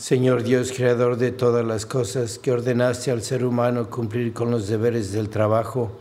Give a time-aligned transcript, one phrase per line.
[0.00, 4.66] Señor Dios, creador de todas las cosas, que ordenaste al ser humano cumplir con los
[4.66, 5.92] deberes del trabajo,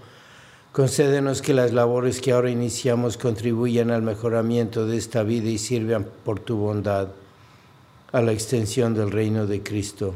[0.71, 6.07] concédenos que las labores que ahora iniciamos contribuyan al mejoramiento de esta vida y sirvan
[6.23, 7.09] por tu bondad
[8.13, 10.15] a la extensión del reino de Cristo,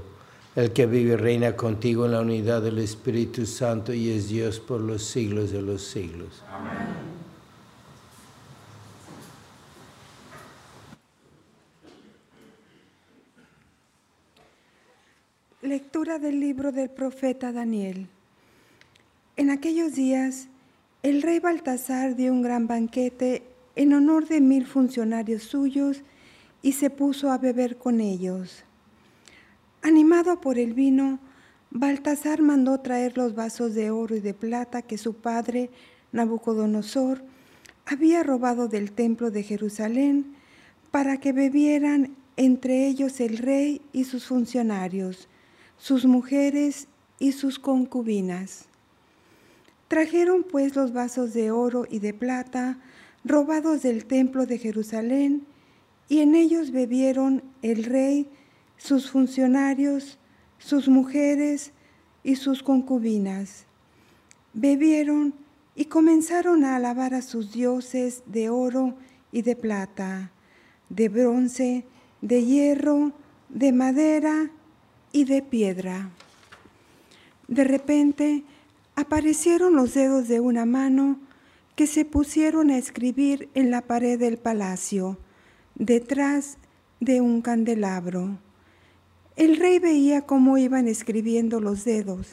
[0.56, 4.62] el que vive y reina contigo en la unidad del Espíritu Santo y es Dios
[4.62, 6.42] por los siglos de los siglos.
[6.50, 7.13] Amén.
[15.64, 18.10] Lectura del libro del profeta Daniel.
[19.38, 20.50] En aquellos días,
[21.04, 23.44] el rey Baltasar dio un gran banquete
[23.78, 26.04] en honor de mil funcionarios suyos
[26.62, 28.66] y se puso a beber con ellos.
[29.82, 31.20] Animado por el vino,
[31.72, 35.70] Baltasar mandó traer los vasos de oro y de plata que su padre,
[36.12, 37.24] Nabucodonosor,
[37.86, 40.36] había robado del templo de Jerusalén
[40.92, 45.30] para que bebieran entre ellos el rey y sus funcionarios
[45.78, 46.88] sus mujeres
[47.20, 48.66] y sus concubinas.
[49.88, 52.80] Trajeron pues los vasos de oro y de plata
[53.24, 55.46] robados del templo de Jerusalén,
[56.10, 58.28] y en ellos bebieron el rey,
[58.78, 60.20] sus funcionarios,
[60.58, 61.72] sus mujeres
[62.24, 63.66] y sus concubinas.
[64.54, 65.34] Bebieron
[65.76, 68.96] y comenzaron a alabar a sus dioses de oro
[69.32, 70.32] y de plata,
[70.90, 71.86] de bronce,
[72.22, 73.14] de hierro,
[73.50, 74.52] de madera
[75.14, 76.10] y de piedra.
[77.48, 78.44] De repente
[78.96, 81.20] aparecieron los dedos de una mano
[81.76, 85.18] que se pusieron a escribir en la pared del palacio,
[85.76, 86.58] detrás
[87.00, 88.38] de un candelabro.
[89.36, 92.28] El rey veía cómo iban escribiendo los dedos.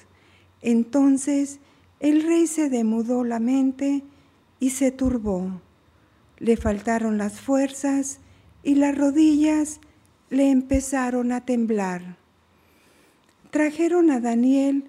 [0.60, 1.60] Entonces
[2.00, 4.02] el rey se demudó la mente
[4.58, 5.60] y se turbó.
[6.38, 8.20] Le faltaron las fuerzas
[8.62, 9.80] y las rodillas
[10.28, 12.19] le empezaron a temblar.
[13.50, 14.84] Trajeron a Daniel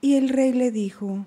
[0.00, 1.26] y el rey le dijo,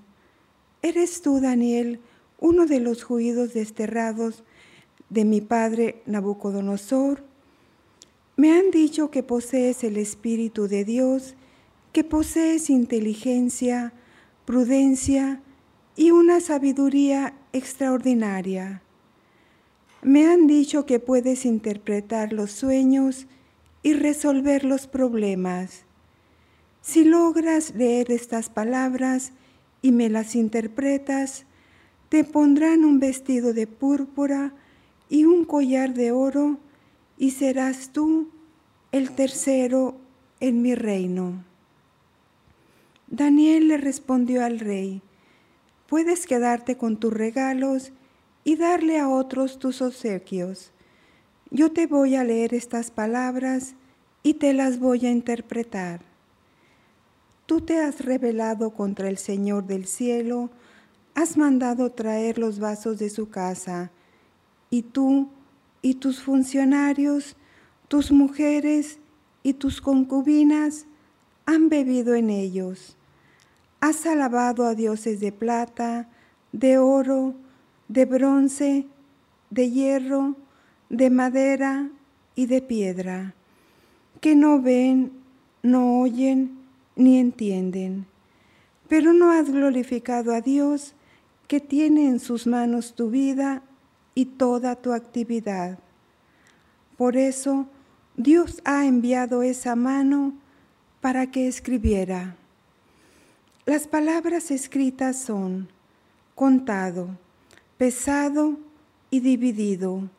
[0.81, 1.99] ¿Eres tú, Daniel,
[2.39, 4.43] uno de los judíos desterrados
[5.09, 7.23] de mi padre Nabucodonosor?
[8.37, 11.35] Me han dicho que posees el Espíritu de Dios,
[11.91, 13.91] que posees inteligencia,
[14.45, 15.41] prudencia
[15.97, 18.81] y una sabiduría extraordinaria.
[20.01, 23.27] Me han dicho que puedes interpretar los sueños
[23.83, 25.88] y resolver los problemas.
[26.81, 29.33] Si logras leer estas palabras
[29.81, 31.45] y me las interpretas,
[32.09, 34.53] te pondrán un vestido de púrpura
[35.09, 36.57] y un collar de oro,
[37.17, 38.29] y serás tú
[38.91, 39.97] el tercero
[40.39, 41.43] en mi reino.
[43.07, 45.01] Daniel le respondió al rey,
[45.87, 47.91] puedes quedarte con tus regalos
[48.43, 50.71] y darle a otros tus obsequios.
[51.51, 53.75] Yo te voy a leer estas palabras
[54.23, 56.08] y te las voy a interpretar.
[57.49, 60.51] Tú te has rebelado contra el Señor del cielo,
[61.15, 63.89] has mandado traer los vasos de su casa,
[64.69, 65.29] y tú
[65.81, 67.35] y tus funcionarios,
[67.87, 68.99] tus mujeres
[69.41, 70.85] y tus concubinas
[71.47, 72.95] han bebido en ellos.
[73.79, 76.07] Has alabado a dioses de plata,
[76.51, 77.33] de oro,
[77.87, 78.85] de bronce,
[79.49, 80.35] de hierro,
[80.91, 81.89] de madera
[82.35, 83.33] y de piedra,
[84.21, 85.13] que no ven,
[85.63, 86.58] no oyen,
[86.99, 88.05] ni entienden.
[88.87, 90.93] Pero no has glorificado a Dios,
[91.47, 93.63] que tiene en sus manos tu vida
[94.13, 95.79] y toda tu actividad.
[96.95, 97.67] Por eso
[98.15, 100.33] Dios ha enviado esa mano
[101.01, 102.35] para que escribiera.
[103.65, 105.69] Las palabras escritas son
[106.35, 107.17] contado,
[107.77, 108.59] pesado
[109.09, 110.09] y dividido,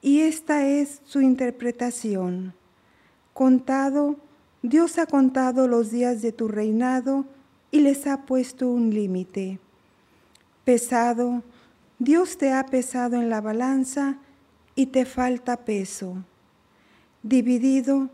[0.00, 2.54] y esta es su interpretación.
[3.34, 4.16] Contado,
[4.68, 7.24] Dios ha contado los días de tu reinado
[7.70, 9.60] y les ha puesto un límite.
[10.64, 11.44] Pesado,
[12.00, 14.16] Dios te ha pesado en la balanza
[14.74, 16.16] y te falta peso.
[17.22, 18.10] Dividido,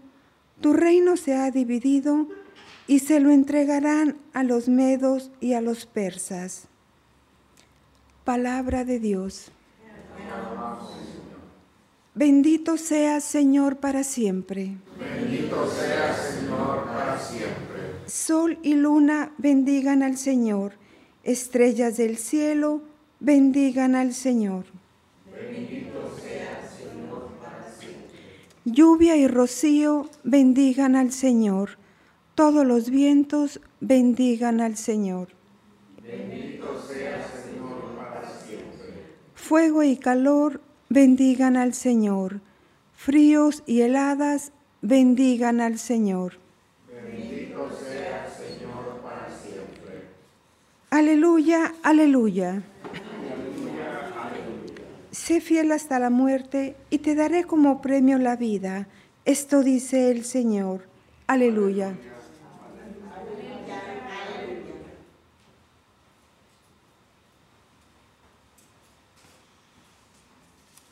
[0.60, 2.28] tu reino se ha dividido
[2.86, 6.68] y se lo entregarán a los medos y a los persas.
[8.24, 9.50] Palabra de Dios.
[12.14, 14.76] Bendito seas, Señor, para siempre.
[14.98, 16.01] Bendito para
[18.06, 20.72] Sol y luna bendigan al Señor.
[21.24, 22.82] Estrellas del cielo
[23.20, 24.64] bendigan al Señor.
[28.64, 31.82] Lluvia y rocío bendigan al Señor
[32.34, 35.28] todos los vientos bendigan al Señor.
[36.02, 39.04] Bendito sea, Señor, para siempre.
[39.34, 42.40] Fuego y calor bendigan al Señor.
[42.94, 46.38] Fríos y heladas bendigan al Señor.
[46.88, 50.08] Bendito sea, Señor, para siempre.
[50.92, 52.62] Aleluya, aleluya.
[55.10, 58.88] Sé fiel hasta la muerte y te daré como premio la vida.
[59.24, 60.82] Esto dice el Señor.
[61.26, 61.96] Aleluya.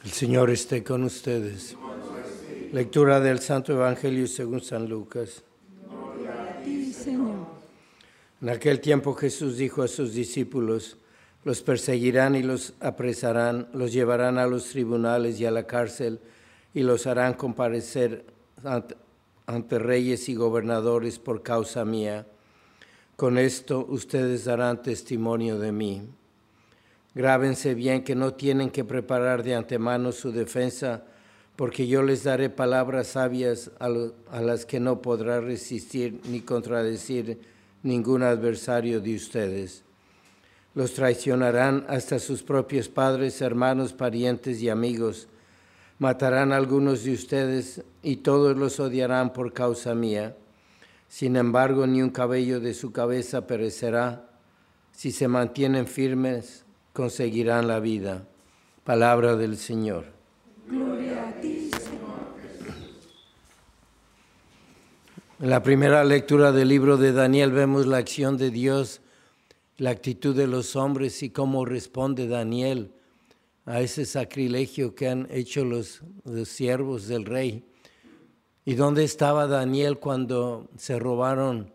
[0.03, 1.77] El Señor esté con ustedes.
[2.73, 5.45] Lectura del Santo Evangelio según San Lucas.
[8.43, 10.97] En aquel tiempo Jesús dijo a sus discípulos,
[11.45, 16.21] los perseguirán y los apresarán, los llevarán a los tribunales y a la cárcel
[16.73, 18.25] y los harán comparecer
[19.47, 22.27] ante, reyes y gobernadores por causa mía.
[23.17, 26.03] Con esto ustedes darán testimonio de mí.
[27.15, 31.05] Grábense bien que no tienen que preparar de antemano su defensa,
[31.57, 33.87] porque yo les daré palabras sabias a,
[34.31, 37.39] a, las que no podrá resistir ni contradecir
[37.83, 39.85] ningún adversario de ustedes.
[40.75, 45.29] Los traicionarán hasta sus propios padres, hermanos, parientes y amigos.
[45.99, 50.37] Matarán a algunos de ustedes y todos los odiarán por causa mía.
[51.09, 54.31] Sin embargo, ni un cabello de su cabeza perecerá.
[54.93, 58.27] Si se mantienen firmes, conseguirán la vida.
[58.85, 60.07] Palabra del Señor.
[60.69, 62.01] Gloria a ti, Señor.
[65.41, 69.01] En la primera lectura del libro de Daniel vemos la acción de Dios,
[69.79, 72.93] la actitud de los hombres y cómo responde Daniel
[73.65, 76.03] a ese sacrilegio que han hecho los,
[76.45, 77.65] siervos del rey.
[78.67, 81.73] ¿Y dónde estaba Daniel cuando se robaron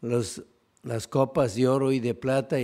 [0.00, 2.58] las copas de oro y de plata?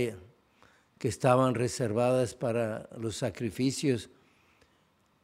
[0.97, 4.09] que estaban reservadas para los sacrificios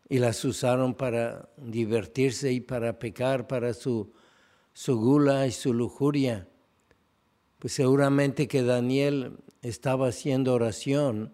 [0.10, 4.12] y las usaron para divertirse y para pecar, para su,
[4.78, 6.48] su gula y su lujuria.
[7.58, 11.34] Pues seguramente que Daniel estaba haciendo oración,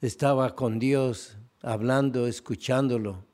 [0.00, 3.26] estaba con Dios, hablando, escuchándolo.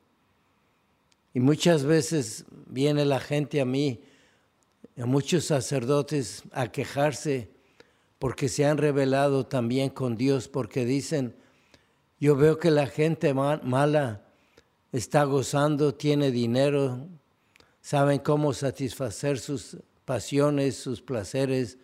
[1.35, 4.01] Y muchas veces viene la gente a mí,
[5.01, 7.53] a muchos sacerdotes, a quejarse
[8.19, 11.37] porque se han revelado también con Dios, porque dicen,
[12.19, 14.27] yo veo que la gente mala
[14.91, 17.07] está gozando, tiene dinero,
[17.83, 21.79] saben cómo satisfacer sus pasiones, sus placeres,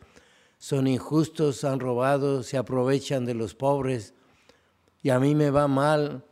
[0.58, 4.14] son injustos, han robado, se aprovechan de los pobres
[5.02, 6.24] y a mí me va mal,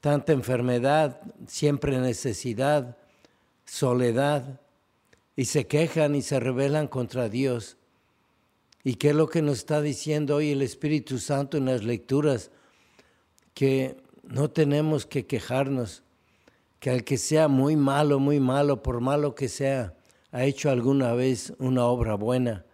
[0.00, 2.96] tanta enfermedad, siempre necesidad,
[3.64, 4.60] soledad,
[5.34, 7.76] y se quejan y se rebelan contra Dios.
[8.84, 12.50] ¿Y qué es lo que nos está diciendo hoy el Espíritu Santo en las lecturas?
[13.54, 16.02] Que no tenemos que quejarnos,
[16.82, 19.94] que al que sea muy malo, muy malo, por malo que sea,
[20.32, 22.66] ha hecho alguna vez una obra buena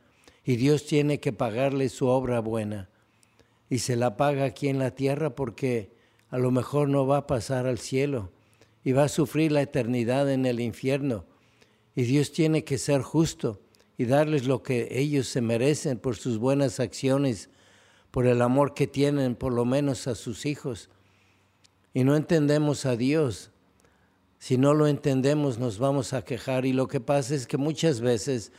[0.46, 2.88] y Dios tiene que pagarle su obra buena
[3.68, 5.92] y se la paga aquí en la tierra porque
[6.30, 8.32] a lo mejor no va a pasar al cielo
[8.82, 11.26] y va a sufrir la eternidad en el infierno.
[11.94, 13.60] Y Dios tiene que ser justo
[13.98, 17.50] y darles lo que ellos se merecen por sus buenas acciones,
[18.10, 20.88] por el amor que tienen por lo menos a sus hijos.
[21.92, 23.50] Y no entendemos a Dios.
[24.38, 28.00] Si no lo entendemos nos vamos a quejar y lo que pasa es que muchas
[28.00, 28.52] veces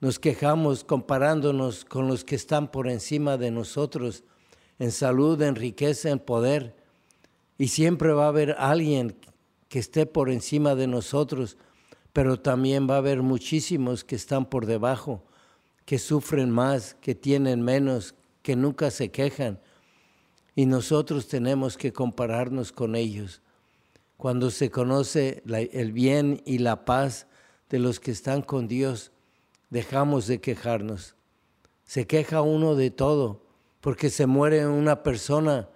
[0.00, 4.24] nos quejamos comparándonos con los que están por encima de nosotros
[4.78, 6.76] en salud, en riqueza, en poder.
[7.58, 9.16] Y siempre va a haber alguien
[9.68, 11.56] que esté por encima de nosotros,
[12.12, 15.24] pero también va a haber muchísimos que están por debajo,
[15.84, 19.60] que sufren más, que tienen menos, que nunca se quejan.
[20.54, 23.42] Y nosotros tenemos que compararnos con ellos.
[24.16, 27.26] Cuando se conoce el bien y la paz
[27.68, 29.12] de los que están con Dios,
[29.70, 31.16] dejamos de quejarnos.
[31.84, 33.42] Se queja uno de todo,
[33.80, 35.68] porque se muere una persona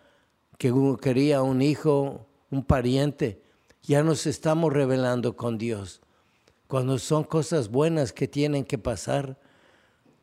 [0.58, 3.42] que quería un hijo, un pariente.
[3.82, 6.00] Ya nos estamos revelando con Dios.
[6.66, 9.38] Cuando son cosas buenas que tienen que pasar,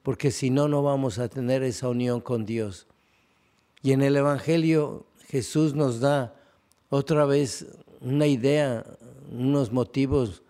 [0.03, 2.87] porque si no, no vamos a tener esa unión con Dios.
[3.81, 6.33] Y en el Evangelio Jesús nos da
[6.89, 7.67] otra vez
[8.01, 8.85] una idea,
[9.31, 10.43] unos motivos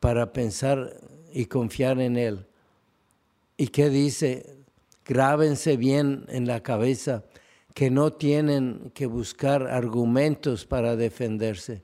[0.00, 0.96] para pensar
[1.32, 2.46] y confiar en Él.
[3.56, 4.56] ¿Y qué dice?
[5.04, 7.24] Grábense bien en la cabeza
[7.74, 11.82] que no tienen que buscar argumentos para defenderse,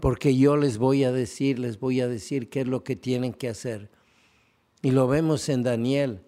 [0.00, 3.32] porque yo les voy a decir, les voy a decir qué es lo que tienen
[3.32, 3.90] que hacer.
[4.82, 6.20] Y lo vemos en Daniel.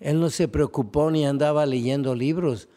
[0.00, 2.68] Él no se preocupó ni andaba leyendo libros.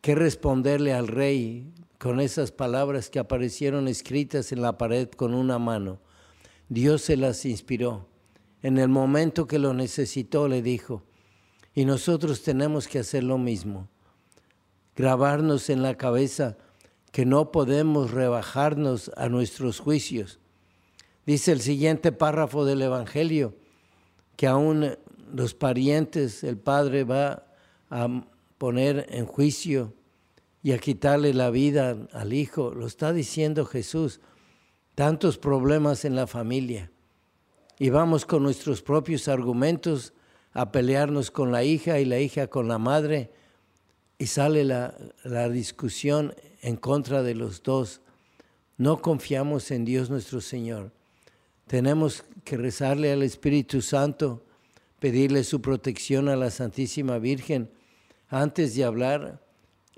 [0.00, 5.58] ¿Qué responderle al rey con esas palabras que aparecieron escritas en la pared con una
[5.58, 6.00] mano?
[6.68, 8.08] Dios se las inspiró.
[8.62, 11.02] En el momento que lo necesitó, le dijo,
[11.74, 13.88] y nosotros tenemos que hacer lo mismo,
[14.96, 16.56] grabarnos en la cabeza
[17.12, 20.40] que no podemos rebajarnos a nuestros juicios.
[21.24, 23.54] Dice el siguiente párrafo del Evangelio,
[24.36, 24.96] que aún
[25.32, 27.44] los parientes, el Padre va
[27.90, 28.24] a
[28.58, 29.94] poner en juicio
[30.62, 32.72] y a quitarle la vida al Hijo.
[32.72, 34.20] Lo está diciendo Jesús.
[34.94, 36.90] Tantos problemas en la familia
[37.78, 40.12] y vamos con nuestros propios argumentos
[40.52, 43.30] a pelearnos con la hija y la hija con la madre
[44.18, 48.00] y sale la, la discusión en contra de los dos.
[48.76, 50.90] No confiamos en Dios nuestro Señor.
[51.68, 54.44] Tenemos que rezarle al Espíritu Santo,
[54.98, 57.70] pedirle su protección a la Santísima Virgen
[58.28, 59.40] antes de hablar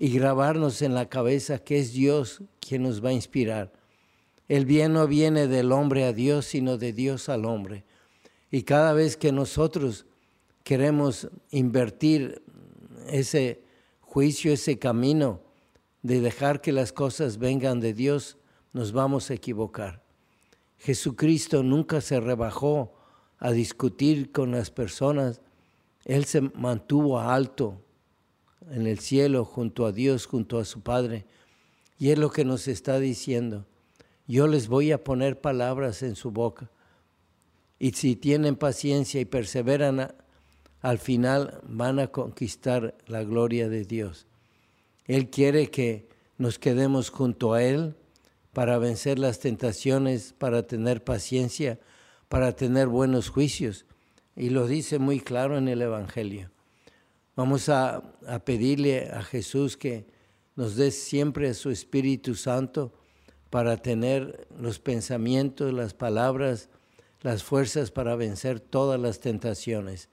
[0.03, 3.71] y grabarnos en la cabeza que es Dios quien nos va a inspirar.
[4.49, 7.85] El bien no viene del hombre a Dios, sino de Dios al hombre.
[8.51, 10.07] Y cada vez que nosotros
[10.65, 12.43] queremos invertir
[13.09, 13.61] ese
[14.01, 15.43] juicio, ese camino
[16.03, 18.39] de dejar que las cosas vengan de Dios,
[18.73, 20.03] nos vamos a equivocar.
[20.79, 22.95] Jesucristo nunca se rebajó
[23.39, 25.43] a discutir con las personas.
[26.07, 27.83] Él se mantuvo alto
[28.71, 31.25] en el cielo junto a Dios, junto a su Padre.
[31.99, 33.67] Y es lo que nos está diciendo
[34.31, 36.71] yo les voy a poner palabras en su boca.
[37.81, 40.15] Y si tienen paciencia y perseveran,
[40.83, 44.29] al final van a conquistar la gloria de Dios.
[45.07, 47.97] Él quiere que nos quedemos junto a Él
[48.53, 51.81] para vencer las tentaciones, para tener paciencia,
[52.29, 53.85] para tener buenos juicios.
[54.37, 56.53] Y lo dice muy claro en el Evangelio.
[57.41, 60.07] Vamos a, a pedirle a Jesús que
[60.57, 62.93] nos dé siempre su Espíritu Santo
[63.49, 66.69] para tener los pensamientos, las palabras,
[67.23, 70.11] las fuerzas para vencer todas las tentaciones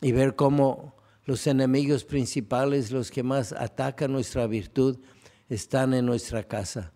[0.00, 5.00] y ver cómo los enemigos principales, los que más atacan nuestra virtud,
[5.48, 6.92] están en nuestra casa.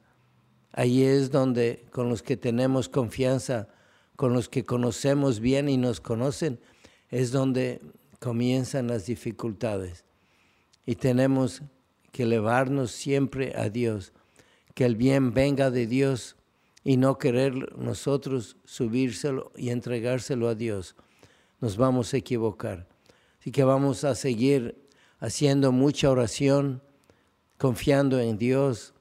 [0.70, 3.66] Ahí es donde con los que tenemos confianza,
[4.14, 6.60] con los que conocemos bien y nos conocen,
[7.08, 7.80] es donde
[8.20, 10.04] comienzan las dificultades.
[10.86, 11.62] Y tenemos
[12.12, 14.12] que elevarnos siempre a Dios,
[14.74, 16.36] que el bien venga de Dios
[16.84, 20.94] y no querer nosotros subírselo y entregárselo a Dios.
[21.60, 22.86] Nos vamos a equivocar.
[23.40, 24.76] Así que vamos a seguir
[25.18, 26.82] haciendo mucha oración,
[27.58, 28.94] confiando en Dios.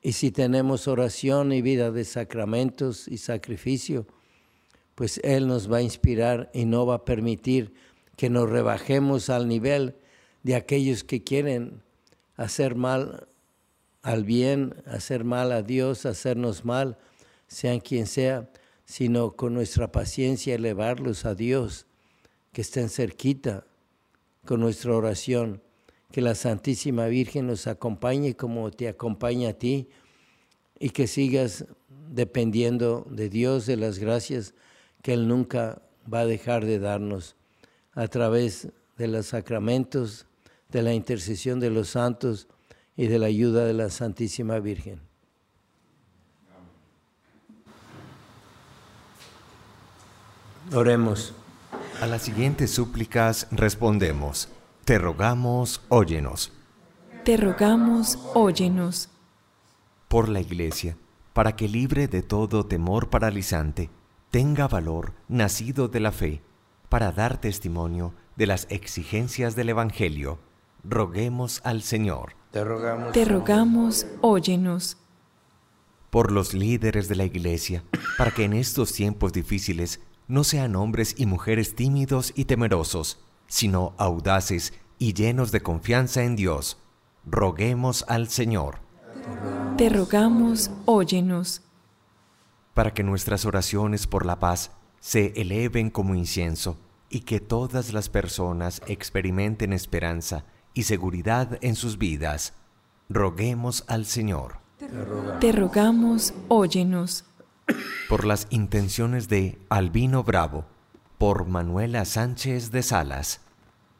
[0.00, 4.06] Y si tenemos oración y vida de sacramentos y sacrificio,
[4.94, 7.72] pues Él nos va a inspirar y no va a permitir
[8.22, 9.96] que nos rebajemos al nivel
[10.44, 11.82] de aquellos que quieren
[12.36, 13.26] hacer mal
[14.00, 16.98] al bien, hacer mal a Dios, hacernos mal,
[17.48, 18.48] sean quien sea,
[18.84, 21.86] sino con nuestra paciencia elevarlos a Dios
[22.52, 23.66] que estén cerquita
[24.44, 25.60] con nuestra oración.
[26.12, 29.88] Que la Santísima Virgen nos acompañe como te acompaña a ti
[30.78, 31.64] y que sigas
[32.08, 34.54] dependiendo de Dios, de las gracias
[35.02, 37.34] que Él nunca va a dejar de darnos
[37.94, 40.26] a través de los sacramentos,
[40.68, 42.48] de la intercesión de los santos
[42.96, 45.00] y de la ayuda de la Santísima Virgen.
[50.72, 51.34] Oremos.
[52.00, 54.48] A las siguientes súplicas respondemos,
[54.84, 56.52] te rogamos, óyenos.
[57.24, 59.08] Te rogamos, óyenos.
[60.08, 60.96] Por la Iglesia,
[61.32, 63.90] para que libre de todo temor paralizante,
[64.30, 66.42] tenga valor nacido de la fe,
[66.92, 70.38] para dar testimonio de las exigencias del Evangelio,
[70.84, 72.34] roguemos al Señor.
[72.50, 74.98] Te rogamos, Te rogamos, óyenos.
[76.10, 77.82] Por los líderes de la Iglesia,
[78.18, 83.94] para que en estos tiempos difíciles no sean hombres y mujeres tímidos y temerosos, sino
[83.96, 86.76] audaces y llenos de confianza en Dios.
[87.24, 88.80] Roguemos al Señor.
[89.78, 91.62] Te rogamos, óyenos.
[92.74, 96.78] Para que nuestras oraciones por la paz se eleven como incienso
[97.10, 102.54] y que todas las personas experimenten esperanza y seguridad en sus vidas.
[103.08, 104.60] Roguemos al Señor.
[105.40, 107.26] Te rogamos, óyenos
[108.08, 110.66] por las intenciones de Albino Bravo,
[111.18, 113.40] por Manuela Sánchez de Salas,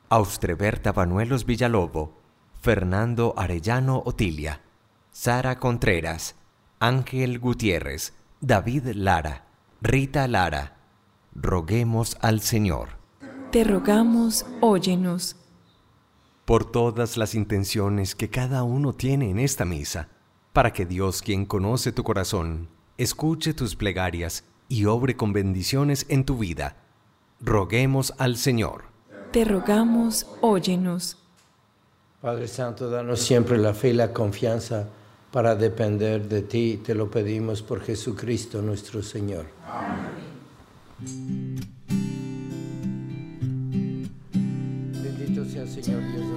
[0.09, 2.21] Austreberta Banuelos Villalobo,
[2.61, 4.61] Fernando Arellano Otilia,
[5.11, 6.35] Sara Contreras,
[6.79, 9.47] Ángel Gutiérrez, David Lara,
[9.81, 10.82] Rita Lara.
[11.35, 12.91] Roguemos al Señor.
[13.51, 15.37] Te rogamos, óyenos.
[16.45, 20.09] Por todas las intenciones que cada uno tiene en esta misa,
[20.53, 22.69] para que Dios, quien conoce tu corazón,
[22.99, 26.77] escuche tus plegarias y obre con bendiciones en tu vida.
[27.41, 28.85] Roguemos al Señor.
[29.33, 31.17] Te rogamos, óyenos.
[32.21, 34.89] Padre Santo, danos siempre la fe y la confianza
[35.31, 36.81] para depender de ti.
[36.85, 39.47] Te lo pedimos por Jesucristo nuestro Señor.
[39.67, 40.32] Amén.
[45.03, 46.32] Bendito sea Señor Dios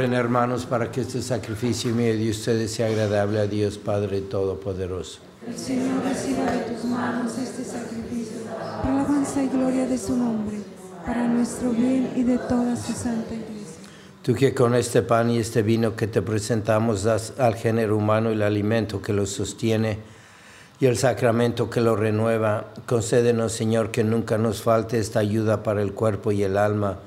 [0.00, 5.18] Oren hermanos para que este sacrificio mío de ustedes sea agradable a Dios Padre Todopoderoso.
[5.46, 8.46] El Señor reciba de tus manos este sacrificio
[8.82, 10.56] para alabanza y gloria de su nombre,
[11.04, 13.76] para nuestro bien y de toda su santa iglesia.
[14.22, 18.30] Tú que con este pan y este vino que te presentamos das al género humano
[18.30, 19.98] el alimento que lo sostiene
[20.80, 25.82] y el sacramento que lo renueva, concédenos Señor que nunca nos falte esta ayuda para
[25.82, 27.00] el cuerpo y el alma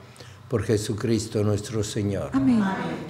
[0.54, 2.30] Por Jesucristo nuestro Señor.
[2.32, 2.62] Amén.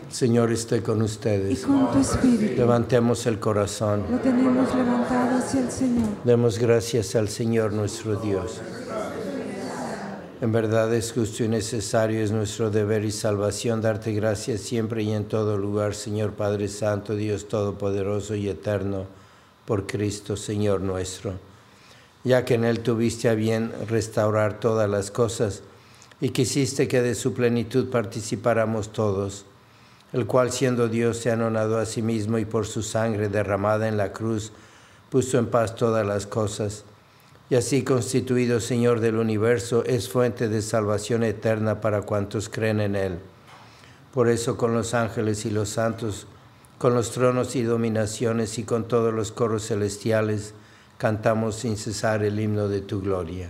[0.09, 1.65] Señor esté con Y ustedes.
[1.65, 2.55] con tu espíritu.
[2.55, 4.05] Levantemos el corazón.
[4.09, 6.07] Lo tenemos levantado hacia el Señor.
[6.23, 8.61] Demos gracias al Señor nuestro Dios.
[10.39, 15.11] En verdad es justo y necesario, es nuestro deber y salvación darte gracias siempre y
[15.11, 19.05] en todo lugar, Señor Padre Santo, Dios Todopoderoso y Eterno,
[19.65, 21.33] por Cristo, Señor nuestro.
[22.23, 25.61] Ya que en Él tuviste a bien restaurar todas las cosas
[26.23, 29.45] y quisiste que de su plenitud participáramos todos,
[30.13, 33.97] el cual siendo Dios se anonadó a sí mismo y por su sangre derramada en
[33.97, 34.53] la cruz
[35.09, 36.85] puso en paz todas las cosas
[37.49, 42.95] y así constituido Señor del universo, es fuente de salvación eterna para cuantos creen en
[42.95, 43.19] Él.
[44.13, 46.25] Por eso con los ángeles y los santos,
[46.77, 50.53] con los tronos y dominaciones y con todos los coros celestiales,
[50.97, 53.49] cantamos sin cesar el himno de tu gloria.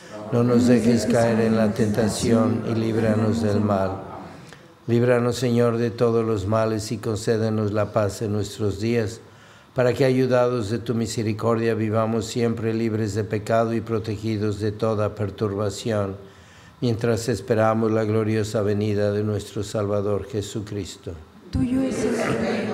[0.31, 3.91] No nos dejes caer en la tentación y líbranos del mal.
[4.87, 9.19] Líbranos, Señor, de todos los males y concédenos la paz en nuestros días,
[9.75, 15.15] para que, ayudados de tu misericordia, vivamos siempre libres de pecado y protegidos de toda
[15.15, 16.15] perturbación,
[16.79, 21.11] mientras esperamos la gloriosa venida de nuestro Salvador Jesucristo.
[21.51, 22.73] Tuyo es el reino,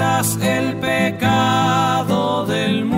[0.00, 2.97] El pecado del mundo.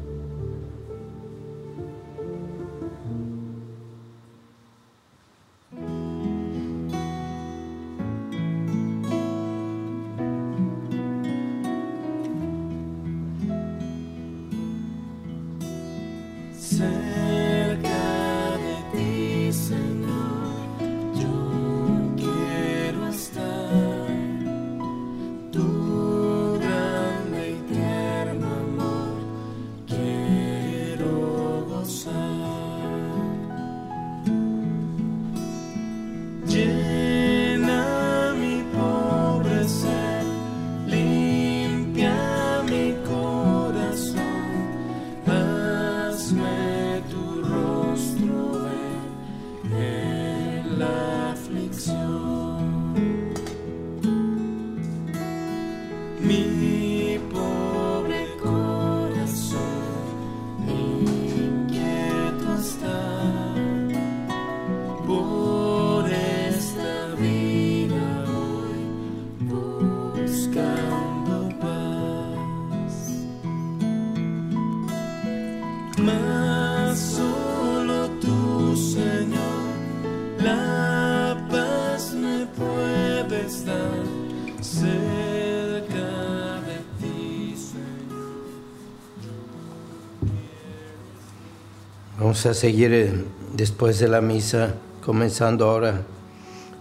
[92.31, 93.11] Vamos a seguir eh,
[93.57, 96.03] después de la misa, comenzando ahora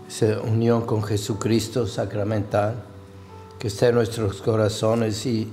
[0.08, 2.84] esa unión con Jesucristo sacramental,
[3.58, 5.50] que está en nuestros corazones y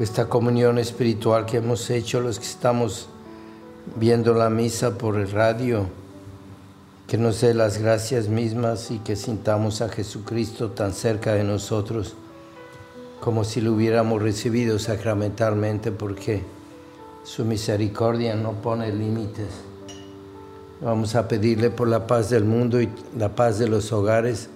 [0.00, 3.08] esta comunión espiritual que hemos hecho los que estamos
[3.96, 5.84] viendo la misa por el radio,
[7.06, 12.14] que nos dé las gracias mismas y que sintamos a Jesucristo tan cerca de nosotros
[13.20, 16.59] como si lo hubiéramos recibido sacramentalmente, porque
[17.22, 19.48] su misericordia no pone límites.
[20.80, 24.48] Vamos a pedirle por la paz del mundo y la paz de los hogares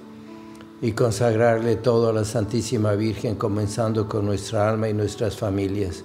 [0.80, 6.04] y consagrarle todo a la Santísima Virgen, comenzando con nuestra alma y nuestras familias.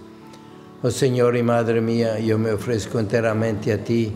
[0.83, 4.13] Oh Señor y Madre mía, yo me ofrezco enteramente a ti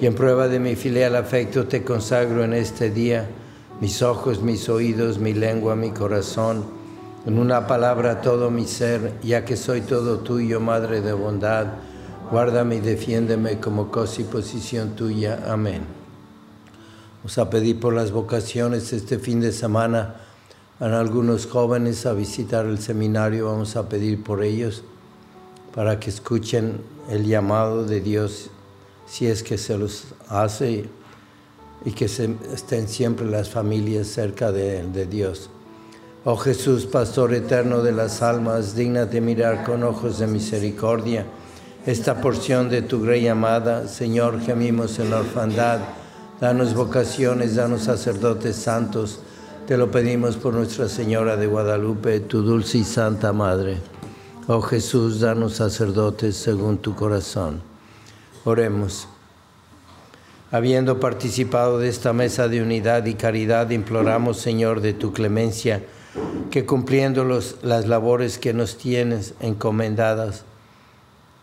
[0.00, 3.28] y en prueba de mi filial afecto te consagro en este día
[3.80, 6.81] mis ojos, mis oídos, mi lengua, mi corazón,
[7.24, 11.66] en una palabra todo mi ser, ya que soy todo tuyo, Madre de bondad,
[12.30, 15.44] guárdame y defiéndeme como cosa y posición tuya.
[15.46, 15.82] Amén.
[17.18, 20.16] Vamos a pedir por las vocaciones este fin de semana.
[20.80, 24.82] Van algunos jóvenes a visitar el seminario, vamos a pedir por ellos
[25.72, 28.50] para que escuchen el llamado de Dios,
[29.06, 30.86] si es que se los hace,
[31.84, 35.50] y que estén siempre las familias cerca de Dios.
[36.24, 41.26] Oh Jesús, Pastor eterno de las almas, dignate mirar con ojos de misericordia
[41.84, 43.88] esta porción de tu grey amada.
[43.88, 45.80] Señor, gemimos en la orfandad.
[46.40, 49.18] Danos vocaciones, danos sacerdotes santos.
[49.66, 53.78] Te lo pedimos por Nuestra Señora de Guadalupe, tu dulce y santa Madre.
[54.46, 57.62] Oh Jesús, danos sacerdotes según tu corazón.
[58.44, 59.08] Oremos.
[60.52, 65.82] Habiendo participado de esta mesa de unidad y caridad, imploramos, Señor, de tu clemencia,
[66.50, 70.44] que cumpliendo los, las labores que nos tienes encomendadas,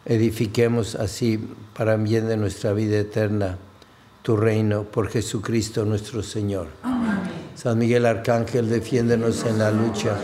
[0.06, 1.40] edifiquemos así
[1.76, 3.58] para bien de nuestra vida eterna
[4.22, 6.68] tu reino por Jesucristo nuestro Señor.
[6.84, 7.20] Amén.
[7.56, 10.16] San Miguel Arcángel, defiéndenos en la lucha,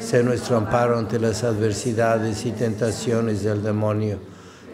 [0.00, 4.18] sé nuestro amparo ante las adversidades y tentaciones del demonio.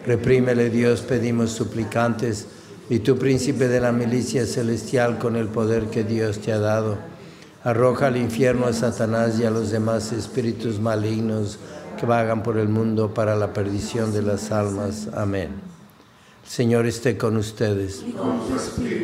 [0.05, 2.47] Reprímele Dios, pedimos suplicantes,
[2.89, 6.97] y tu príncipe de la milicia celestial con el poder que Dios te ha dado.
[7.67, 11.59] Arroja al infierno a Satanás y a los demás espíritus malignos
[11.99, 15.09] que vagan por el mundo para la perdición de las almas.
[15.13, 15.49] Amén.
[16.45, 18.05] El Señor esté con ustedes.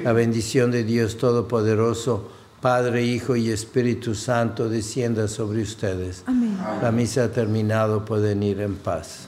[0.06, 2.30] La bendición de Dios Todopoderoso,
[2.62, 6.24] Padre, Hijo y Espíritu Santo, descienda sobre ustedes.
[6.26, 6.58] Amén.
[6.82, 9.28] La misa ha terminado, pueden ir en paz.